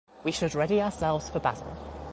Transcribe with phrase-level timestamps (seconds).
[0.23, 1.77] We should ready ourselves for battle.